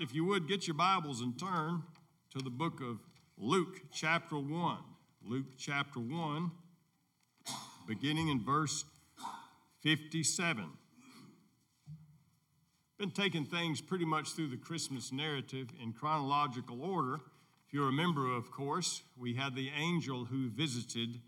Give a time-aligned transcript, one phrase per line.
[0.00, 1.82] If you would, get your Bibles and turn
[2.30, 3.00] to the book of
[3.36, 4.78] Luke, chapter 1.
[5.22, 6.50] Luke, chapter 1,
[7.86, 8.86] beginning in verse
[9.82, 10.64] 57.
[12.96, 17.16] Been taking things pretty much through the Christmas narrative in chronological order.
[17.68, 21.20] If you remember, of course, we had the angel who visited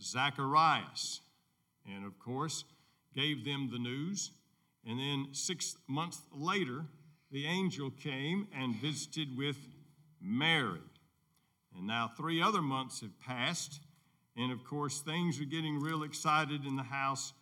[0.00, 1.20] Zacharias,
[1.86, 2.64] and of course,
[3.14, 4.30] gave them the news.
[4.88, 6.86] And then six months later,
[7.36, 9.58] the angel came and visited with
[10.22, 10.80] Mary.
[11.76, 13.78] And now three other months have passed,
[14.38, 17.34] and of course, things are getting real excited in the house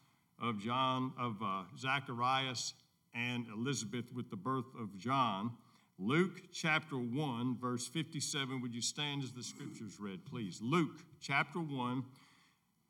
[0.42, 2.74] of John, of uh, Zacharias
[3.14, 5.52] and Elizabeth with the birth of John.
[5.97, 8.61] Luke chapter 1, verse 57.
[8.62, 10.58] Would you stand as the scriptures read, please?
[10.61, 12.02] Luke chapter 1,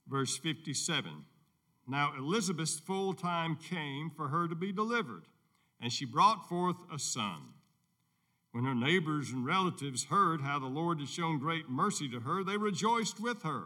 [0.08, 1.10] verse 57.
[1.86, 5.24] Now Elizabeth's full time came for her to be delivered
[5.84, 7.42] and she brought forth a son.
[8.52, 12.42] When her neighbors and relatives heard how the Lord had shown great mercy to her,
[12.42, 13.64] they rejoiced with her.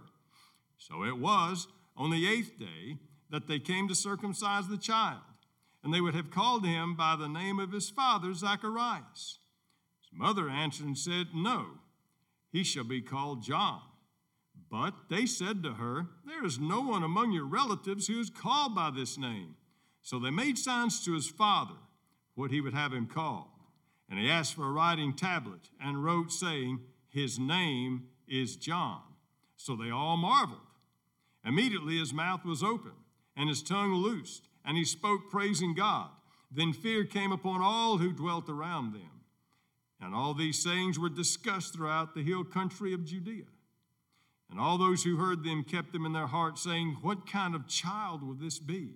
[0.79, 2.97] So it was on the eighth day
[3.31, 5.21] that they came to circumcise the child,
[5.85, 9.39] and they would have called him by the name of his father, Zacharias.
[10.01, 11.67] His mother answered and said, No,
[12.51, 13.81] he shall be called John.
[14.69, 18.75] But they said to her, There is no one among your relatives who is called
[18.75, 19.55] by this name.
[20.03, 21.77] So they made signs to his father
[22.39, 23.49] what he would have him called.
[24.09, 29.01] And he asked for a writing tablet and wrote, saying, His name is John.
[29.57, 30.61] So they all marveled.
[31.45, 32.93] Immediately his mouth was open
[33.37, 36.11] and his tongue loosed, and he spoke, praising God.
[36.51, 39.25] Then fear came upon all who dwelt around them.
[40.01, 43.47] And all these sayings were discussed throughout the hill country of Judea.
[44.51, 47.67] And all those who heard them kept them in their hearts, saying, What kind of
[47.67, 48.95] child will this be?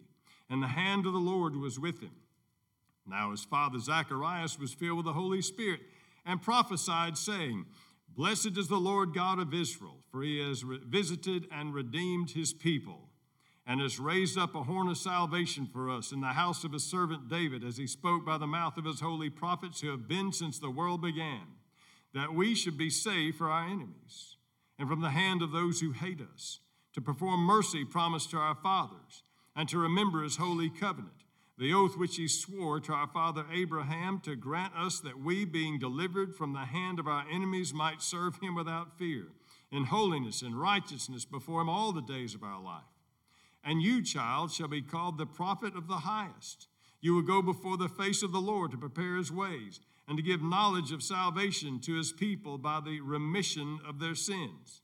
[0.48, 2.12] And the hand of the Lord was with him.
[3.06, 5.80] Now his father Zacharias was filled with the Holy Spirit
[6.24, 7.66] and prophesied, saying,
[8.08, 13.08] Blessed is the Lord God of Israel, for he has visited and redeemed his people,
[13.66, 16.84] and has raised up a horn of salvation for us in the house of his
[16.84, 20.30] servant David, as he spoke by the mouth of his holy prophets who have been
[20.32, 21.46] since the world began,
[22.12, 24.36] that we should be saved for our enemies,
[24.78, 26.60] and from the hand of those who hate us,
[26.92, 29.22] to perform mercy promised to our fathers,
[29.56, 31.21] and to remember his holy covenant
[31.58, 35.78] the oath which he swore to our father Abraham to grant us that we, being
[35.78, 39.26] delivered from the hand of our enemies, might serve him without fear,
[39.70, 42.82] in holiness and righteousness before him all the days of our life.
[43.64, 46.68] And you, child, shall be called the prophet of the highest.
[47.00, 50.22] You will go before the face of the Lord to prepare his ways and to
[50.22, 54.80] give knowledge of salvation to his people by the remission of their sins.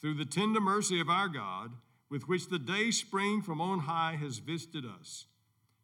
[0.00, 1.72] Through the tender mercy of our God,
[2.10, 5.26] with which the day spring from on high has visited us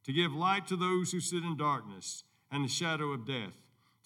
[0.04, 3.54] to give light to those who sit in darkness and the shadow of death,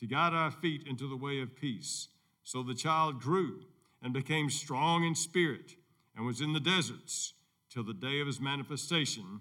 [0.01, 2.09] to guide our feet into the way of peace.
[2.45, 3.61] So the child grew
[4.03, 5.75] and became strong in spirit
[6.17, 7.35] and was in the deserts
[7.69, 9.41] till the day of his manifestation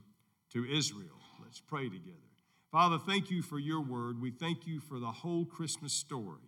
[0.52, 1.22] to Israel.
[1.42, 2.18] Let's pray together.
[2.72, 4.22] Father, thank you for your word.
[4.22, 6.42] We thank you for the whole Christmas story.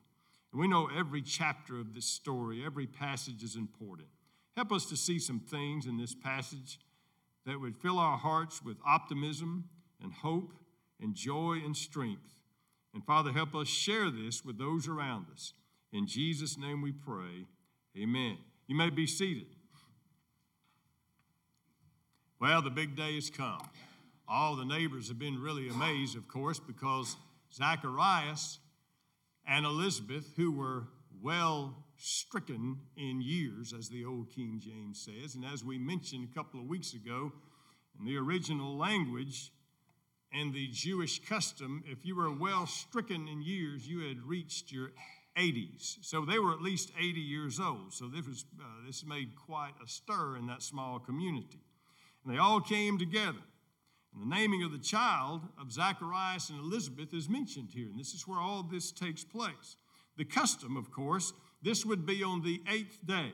[0.51, 4.09] And we know every chapter of this story, every passage is important.
[4.55, 6.79] Help us to see some things in this passage
[7.45, 9.69] that would fill our hearts with optimism
[10.01, 10.53] and hope
[11.01, 12.35] and joy and strength.
[12.93, 15.53] And Father, help us share this with those around us.
[15.91, 17.45] In Jesus' name we pray.
[17.97, 18.37] Amen.
[18.67, 19.47] You may be seated.
[22.39, 23.61] Well, the big day has come.
[24.27, 27.17] All the neighbors have been really amazed, of course, because
[27.53, 28.59] Zacharias
[29.47, 30.83] and Elizabeth, who were
[31.21, 36.33] well stricken in years, as the old King James says, and as we mentioned a
[36.33, 37.33] couple of weeks ago,
[37.99, 39.51] in the original language,
[40.31, 44.91] and the Jewish custom, if you were well stricken in years, you had reached your
[45.37, 45.97] 80s.
[46.01, 47.93] So they were at least 80 years old.
[47.93, 51.61] So this, was, uh, this made quite a stir in that small community.
[52.23, 53.39] And they all came together.
[54.13, 57.87] And the naming of the child of Zacharias and Elizabeth is mentioned here.
[57.87, 59.77] And this is where all this takes place.
[60.17, 63.33] The custom, of course, this would be on the eighth day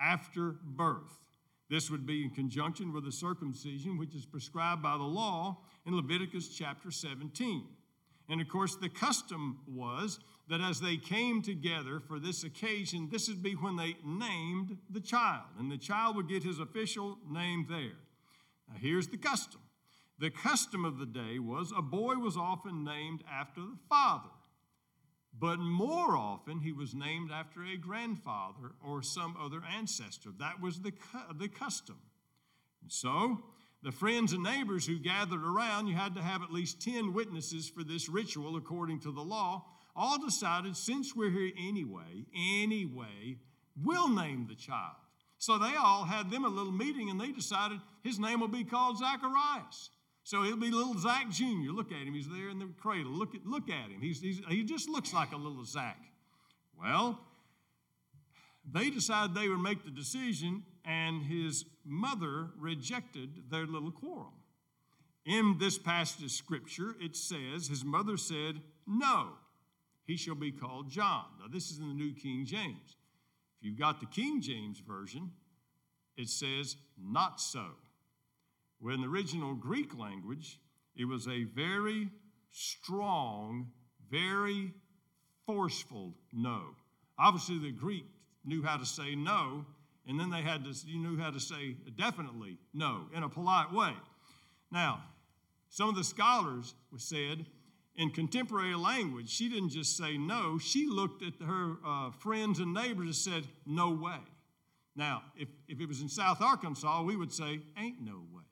[0.00, 1.23] after birth.
[1.70, 5.96] This would be in conjunction with the circumcision, which is prescribed by the law in
[5.96, 7.64] Leviticus chapter 17.
[8.28, 10.18] And of course, the custom was
[10.48, 15.00] that as they came together for this occasion, this would be when they named the
[15.00, 17.98] child, and the child would get his official name there.
[18.68, 19.60] Now, here's the custom
[20.18, 24.30] the custom of the day was a boy was often named after the father,
[25.38, 30.30] but more often he was named after a grandfather or some other ancestor.
[30.38, 30.92] That was the,
[31.38, 31.98] the custom.
[32.82, 33.42] And so,
[33.82, 37.68] the friends and neighbors who gathered around, you had to have at least 10 witnesses
[37.68, 39.66] for this ritual according to the law.
[39.96, 43.36] all decided since we're here anyway, anyway,
[43.82, 44.96] we'll name the child.
[45.38, 48.64] So they all had them a little meeting and they decided his name will be
[48.64, 49.90] called Zacharias.
[50.24, 51.70] So it'll be little Zach Jr.
[51.70, 52.14] Look at him.
[52.14, 53.12] He's there in the cradle.
[53.12, 54.00] Look at, look at him.
[54.00, 55.98] He's, he's, he just looks like a little Zach.
[56.80, 57.20] Well,
[58.70, 64.32] they decided they would make the decision, and his mother rejected their little quarrel.
[65.26, 69.32] In this passage of scripture, it says, His mother said, No,
[70.06, 71.24] he shall be called John.
[71.38, 72.96] Now, this is in the New King James.
[73.58, 75.32] If you've got the King James Version,
[76.16, 77.66] it says, Not so.
[78.84, 80.58] Well, in the original Greek language,
[80.94, 82.10] it was a very
[82.50, 83.68] strong,
[84.10, 84.74] very
[85.46, 86.76] forceful no.
[87.18, 88.04] Obviously, the Greek
[88.44, 89.64] knew how to say no,
[90.06, 93.72] and then they had to, you knew how to say definitely no in a polite
[93.72, 93.94] way.
[94.70, 95.02] Now,
[95.70, 97.46] some of the scholars said
[97.96, 102.74] in contemporary language, she didn't just say no, she looked at her uh, friends and
[102.74, 104.20] neighbors and said, no way.
[104.94, 108.42] Now, if, if it was in South Arkansas, we would say, ain't no way.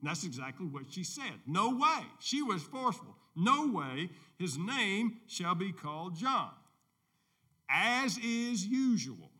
[0.00, 1.32] And that's exactly what she said.
[1.46, 2.06] No way.
[2.20, 3.16] She was forceful.
[3.36, 6.50] No way his name shall be called John.
[7.68, 9.30] As is usual.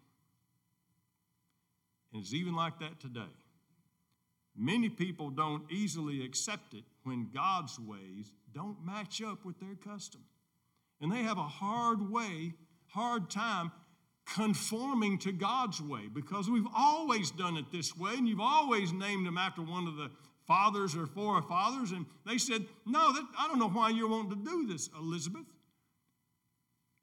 [2.12, 3.20] And it's even like that today.
[4.56, 10.22] Many people don't easily accept it when God's ways don't match up with their custom.
[11.00, 12.52] And they have a hard way,
[12.88, 13.72] hard time
[14.34, 19.26] conforming to God's way because we've always done it this way, and you've always named
[19.26, 20.10] them after one of the
[20.50, 21.92] fathers or forefathers.
[21.92, 25.46] And they said, No, that, I don't know why you're wanting to do this, Elizabeth.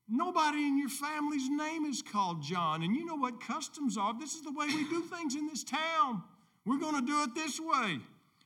[0.10, 2.84] Nobody in your family's name is called John.
[2.84, 4.14] And you know what customs are.
[4.20, 6.24] This is the way we do things in this town.
[6.66, 8.00] We're going to do it this way.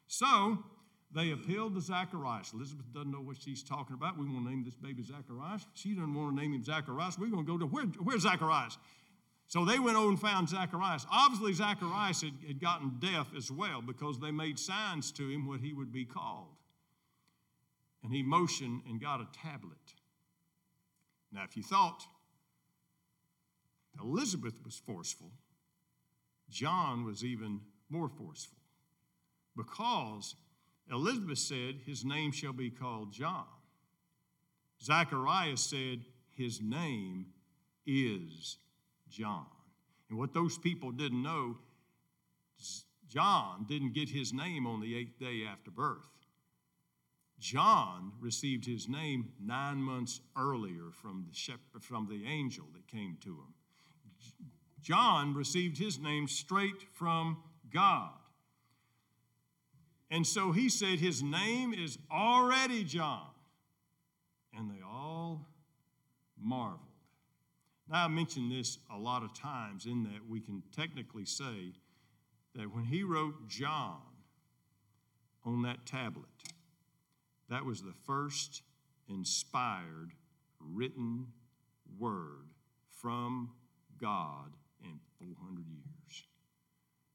[0.07, 0.63] So
[1.13, 2.51] they appealed to Zacharias.
[2.53, 4.18] Elizabeth doesn't know what she's talking about.
[4.18, 5.65] We want to name this baby Zacharias.
[5.74, 7.18] She doesn't want to name him Zacharias.
[7.18, 8.77] We're going to go to where, where's Zacharias?
[9.51, 11.06] So they went over and found Zacharias.
[11.12, 15.59] Obviously, Zacharias had, had gotten deaf as well because they made signs to him what
[15.59, 16.56] he would be called.
[18.01, 19.75] And he motioned and got a tablet.
[21.33, 22.01] Now, if you thought
[24.01, 25.31] Elizabeth was forceful,
[26.50, 27.59] John was even
[27.89, 28.57] more forceful
[29.57, 30.33] because
[30.89, 33.48] Elizabeth said, His name shall be called John.
[34.81, 36.06] Zacharias said,
[36.38, 37.25] His name
[37.86, 38.56] is
[39.12, 39.46] John.
[40.10, 41.58] And what those people didn't know,
[43.08, 46.08] John didn't get his name on the eighth day after birth.
[47.40, 53.18] John received his name nine months earlier from the, shepherd, from the angel that came
[53.22, 53.54] to him.
[54.81, 57.38] John received his name straight from
[57.74, 58.12] God.
[60.12, 63.28] And so he said, His name is already John.
[64.56, 65.48] And they all
[66.40, 66.91] marveled.
[67.92, 71.74] Now, I mentioned this a lot of times in that we can technically say
[72.56, 74.00] that when he wrote John
[75.46, 76.24] on that tablet,
[77.50, 78.62] that was the first
[79.10, 80.12] inspired
[80.62, 81.28] written
[82.00, 82.48] word
[82.90, 83.50] from
[84.00, 86.24] God in 400 years.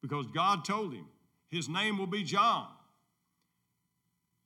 [0.02, 1.06] Because God told him,
[1.48, 2.68] His name will be John.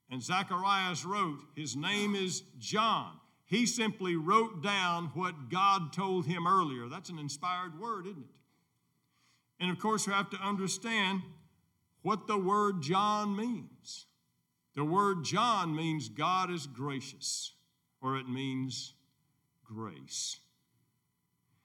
[0.09, 3.20] And Zacharias wrote, His name is John.
[3.51, 6.89] He simply wrote down what God told him earlier.
[6.89, 8.31] That's an inspired word, isn't it?
[9.59, 11.23] And of course, we have to understand
[12.03, 14.07] what the word John means.
[14.77, 17.55] The word John means God is gracious,
[18.01, 18.95] or it means
[19.65, 20.39] grace.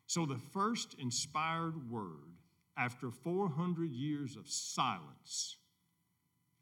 [0.07, 2.39] So the first inspired word
[2.75, 5.57] after 400 years of silence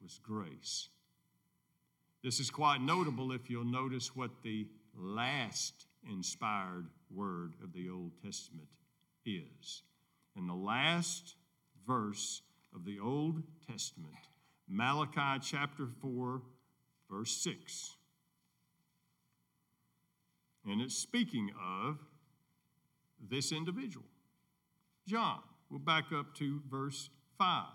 [0.01, 0.89] was grace.
[2.21, 8.11] This is quite notable if you'll notice what the last inspired word of the Old
[8.23, 8.67] Testament
[9.25, 9.83] is.
[10.35, 11.35] In the last
[11.87, 12.41] verse
[12.75, 14.13] of the Old Testament,
[14.67, 16.41] Malachi chapter 4,
[17.09, 17.95] verse 6.
[20.65, 21.99] And it's speaking of
[23.29, 24.05] this individual,
[25.07, 25.39] John.
[25.69, 27.09] We'll back up to verse
[27.39, 27.65] 5.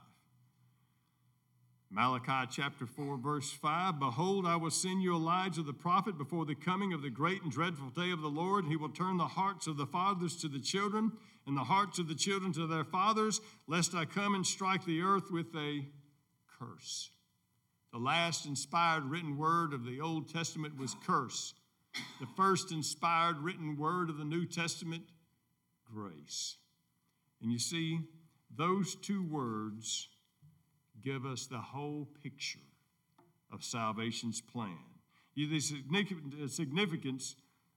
[1.91, 6.55] Malachi chapter 4, verse 5 Behold, I will send you Elijah the prophet before the
[6.55, 8.67] coming of the great and dreadful day of the Lord.
[8.67, 11.13] He will turn the hearts of the fathers to the children,
[11.47, 15.01] and the hearts of the children to their fathers, lest I come and strike the
[15.01, 15.87] earth with a
[16.59, 17.11] curse.
[17.91, 21.55] The last inspired written word of the Old Testament was curse.
[22.21, 25.05] The first inspired written word of the New Testament,
[25.91, 26.59] grace.
[27.41, 28.01] And you see,
[28.55, 30.09] those two words
[31.03, 32.59] give us the whole picture
[33.53, 34.79] of salvation's plan.
[35.35, 37.37] The significance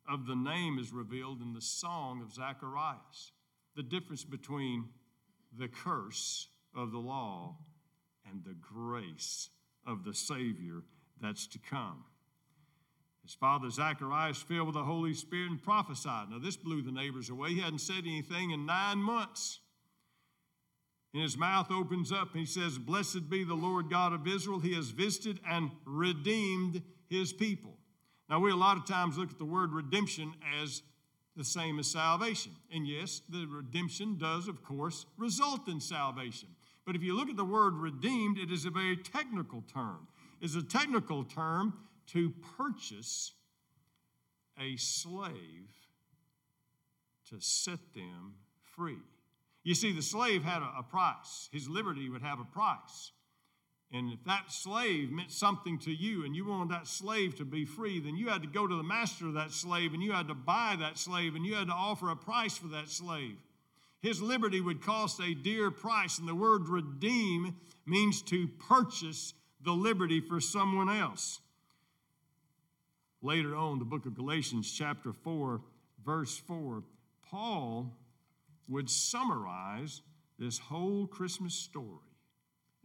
[0.10, 3.32] of the name is revealed in the song of Zacharias.
[3.75, 4.90] The difference between
[5.58, 7.58] the curse of the law
[8.30, 9.50] and the grace
[9.88, 10.84] of the Savior
[11.22, 12.04] that's to come.
[13.24, 16.30] His father Zacharias, filled with the Holy Spirit, and prophesied.
[16.30, 17.50] Now, this blew the neighbors away.
[17.54, 19.61] He hadn't said anything in nine months.
[21.13, 24.60] And his mouth opens up and he says, Blessed be the Lord God of Israel.
[24.60, 27.77] He has visited and redeemed his people.
[28.30, 30.84] Now, we a lot of times look at the word redemption as
[31.36, 32.53] the same as salvation.
[32.74, 36.48] And yes, the redemption does, of course, result in salvation.
[36.86, 40.08] But if you look at the word redeemed, it is a very technical term.
[40.39, 41.74] It's a technical term
[42.08, 43.34] to purchase
[44.60, 45.70] a slave
[47.30, 48.98] to set them free.
[49.63, 53.12] You see, the slave had a, a price, his liberty would have a price.
[53.94, 57.65] And if that slave meant something to you and you wanted that slave to be
[57.65, 60.30] free, then you had to go to the master of that slave and you had
[60.30, 63.36] to buy that slave and you had to offer a price for that slave.
[64.01, 69.74] His liberty would cost a dear price, and the word redeem means to purchase the
[69.74, 71.39] liberty for someone else.
[73.22, 75.62] Later on, the book of Galatians, chapter 4,
[76.03, 76.82] verse 4,
[77.30, 77.94] Paul
[78.72, 80.01] would summarize
[80.40, 82.16] this whole Christmas story.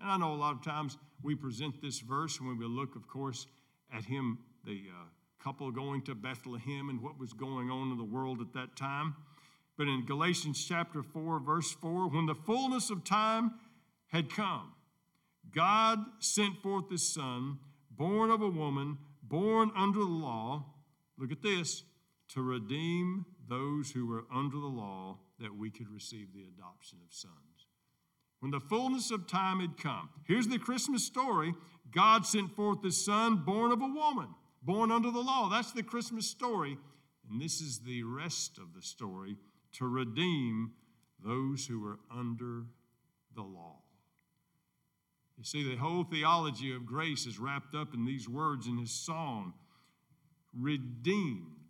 [0.01, 3.09] And I know a lot of times we present this verse when we look, of
[3.09, 3.47] course,
[3.97, 5.05] at him, the uh,
[5.43, 9.15] couple going to Bethlehem and what was going on in the world at that time.
[9.79, 13.55] But in Galatians chapter 4, verse 4, when the fullness of time
[14.09, 14.73] had come,
[15.55, 17.59] God sent forth his Son,
[17.91, 20.65] born of a woman, born under the law.
[21.17, 21.85] Look at this
[22.31, 27.13] to redeem those who were under the law that we could receive the adoption of
[27.13, 27.67] sons.
[28.41, 31.55] When the fullness of time had come, here's the Christmas story
[31.91, 34.29] God sent forth his son, born of a woman,
[34.63, 35.49] born under the law.
[35.49, 36.77] That's the Christmas story.
[37.31, 39.37] And this is the rest of the story
[39.75, 40.73] to redeem
[41.25, 42.65] those who were under
[43.35, 43.83] the law.
[45.37, 48.91] You see, the whole theology of grace is wrapped up in these words in his
[48.91, 49.53] song
[50.59, 51.69] redeemed,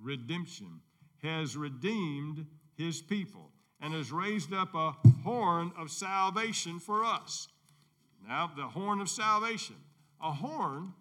[0.00, 0.80] redemption,
[1.22, 3.50] has redeemed his people
[3.80, 7.48] and has raised up a horn of salvation for us.
[8.26, 9.76] Now, the horn of salvation.
[10.22, 10.94] A horn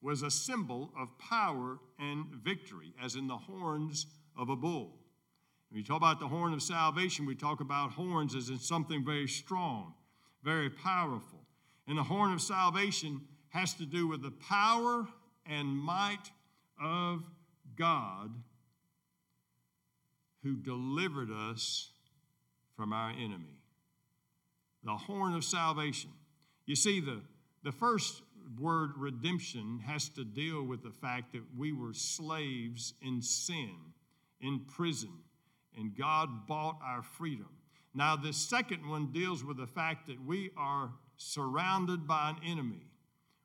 [0.00, 4.96] was a symbol of power and victory, as in the horns of a bull.
[5.68, 9.04] When we talk about the horn of salvation, we talk about horns as in something
[9.04, 9.94] very strong,
[10.42, 11.40] very powerful.
[11.86, 15.06] And the horn of salvation has to do with the power
[15.44, 16.30] and might
[16.82, 17.22] of
[17.76, 18.30] God
[20.42, 21.90] who delivered us
[22.76, 23.58] from our enemy.
[24.84, 26.10] The horn of salvation.
[26.66, 27.20] You see, the,
[27.62, 28.22] the first
[28.58, 33.74] word redemption has to deal with the fact that we were slaves in sin,
[34.40, 35.12] in prison,
[35.76, 37.48] and God bought our freedom.
[37.94, 42.86] Now, the second one deals with the fact that we are surrounded by an enemy.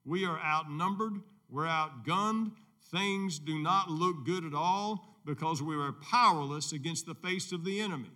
[0.06, 2.52] We are outnumbered, we're outgunned,
[2.92, 7.65] things do not look good at all because we were powerless against the face of
[7.65, 8.12] the enemy.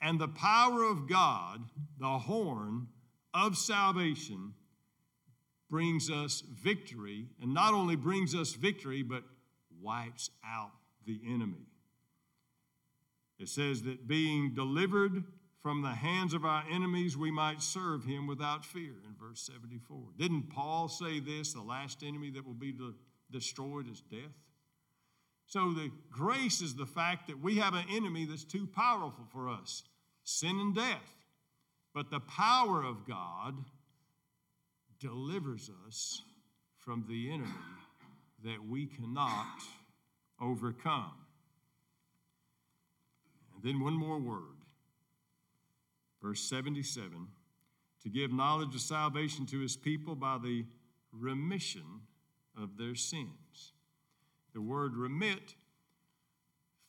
[0.00, 1.64] And the power of God,
[1.98, 2.86] the horn
[3.34, 4.54] of salvation,
[5.68, 9.24] brings us victory, and not only brings us victory, but
[9.82, 10.70] wipes out
[11.06, 11.66] the enemy.
[13.38, 15.24] It says that being delivered
[15.62, 19.98] from the hands of our enemies, we might serve him without fear in verse 74.
[20.16, 21.52] Didn't Paul say this?
[21.52, 22.74] The last enemy that will be
[23.30, 24.32] destroyed is death.
[25.48, 29.48] So the grace is the fact that we have an enemy that's too powerful for
[29.48, 29.82] us
[30.22, 31.14] sin and death.
[31.94, 33.56] But the power of God
[35.00, 36.20] delivers us
[36.76, 37.48] from the enemy
[38.44, 39.62] that we cannot
[40.38, 41.14] overcome.
[43.54, 44.42] And then one more word.
[46.22, 47.28] Verse 77
[48.02, 50.64] to give knowledge of salvation to his people by the
[51.12, 52.02] remission
[52.56, 53.28] of their sins.
[54.54, 55.54] The word remit,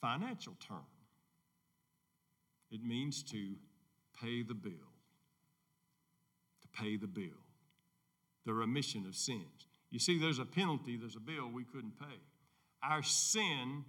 [0.02, 0.86] financial term.
[2.72, 3.56] It means to
[4.22, 4.72] pay the bill.
[6.62, 7.40] To pay the bill.
[8.46, 9.68] The remission of sins.
[9.92, 12.20] You see, there's a penalty, there's a bill we couldn't pay.
[12.84, 13.84] Our sin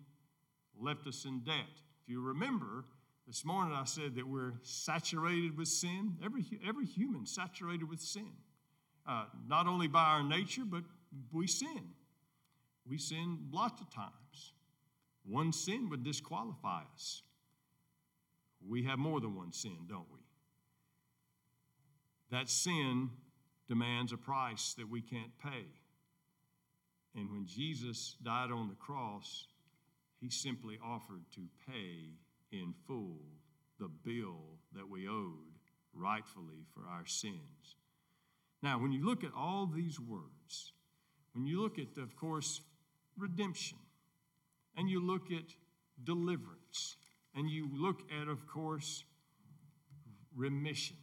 [0.79, 1.69] left us in debt.
[2.03, 2.85] If you remember,
[3.27, 6.17] this morning I said that we're saturated with sin.
[6.25, 8.33] Every, every human saturated with sin.
[9.07, 10.83] Uh, not only by our nature, but
[11.33, 11.91] we sin.
[12.87, 14.53] We sin lots of times.
[15.25, 17.23] One sin would disqualify us.
[18.67, 20.21] We have more than one sin, don't we?
[22.31, 23.11] That sin
[23.69, 25.67] demands a price that we can't pay.
[27.15, 29.47] And when Jesus died on the cross,
[30.21, 32.11] he simply offered to pay
[32.53, 33.21] in full
[33.79, 35.59] the bill that we owed
[35.95, 37.77] rightfully for our sins.
[38.63, 40.73] Now, when you look at all these words,
[41.33, 42.61] when you look at, of course,
[43.17, 43.79] redemption,
[44.77, 45.55] and you look at
[46.03, 46.97] deliverance,
[47.35, 49.05] and you look at, of course,
[50.35, 50.97] remission,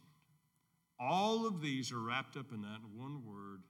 [1.00, 3.62] all of these are wrapped up in that one word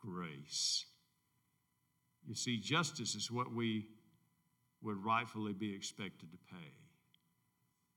[0.00, 0.86] grace.
[2.26, 3.86] You see, justice is what we
[4.82, 6.72] would rightfully be expected to pay.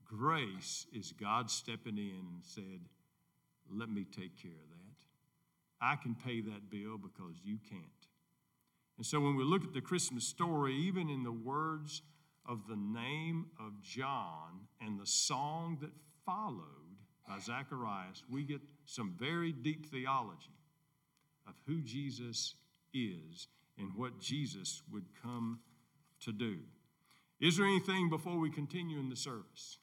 [0.06, 2.82] Grace is God stepping in and said,
[3.72, 4.84] Let me take care of that.
[5.82, 7.82] I can pay that bill because you can't.
[8.98, 12.02] And so when we look at the Christmas story, even in the words
[12.48, 15.92] of the name of John and the song that
[16.26, 16.62] followed
[17.28, 20.58] by Zacharias, we get some very deep theology
[21.48, 22.56] of who Jesus
[22.94, 23.48] is
[23.78, 25.60] and what Jesus would come
[26.22, 26.58] to do.
[27.42, 29.80] Is there anything before we continue in the service?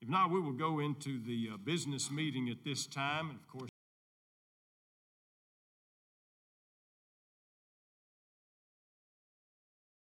[0.00, 3.30] If not, we will go into the uh, business meeting at this time.
[3.30, 3.70] And of course,